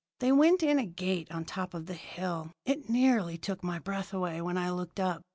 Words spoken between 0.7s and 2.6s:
a gate on top of the hill.